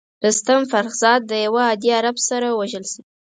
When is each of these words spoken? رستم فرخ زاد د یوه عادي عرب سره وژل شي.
رستم 0.25 0.61
فرخ 0.71 0.93
زاد 1.01 1.21
د 1.27 1.31
یوه 1.45 1.61
عادي 1.69 1.89
عرب 1.99 2.17
سره 2.29 2.47
وژل 2.59 2.85
شي. 2.91 3.01